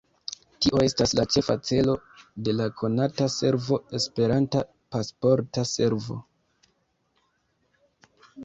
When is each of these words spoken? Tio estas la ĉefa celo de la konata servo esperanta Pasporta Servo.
Tio 0.65 0.79
estas 0.83 1.11
la 1.17 1.25
ĉefa 1.33 1.55
celo 1.69 1.93
de 2.47 2.55
la 2.61 2.67
konata 2.79 3.27
servo 3.35 3.79
esperanta 3.99 4.65
Pasporta 4.97 5.67
Servo. 5.75 6.19